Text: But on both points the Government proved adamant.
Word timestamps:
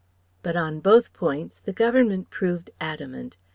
But 0.41 0.55
on 0.57 0.79
both 0.79 1.13
points 1.13 1.59
the 1.59 1.73
Government 1.73 2.31
proved 2.31 2.71
adamant. 2.81 3.37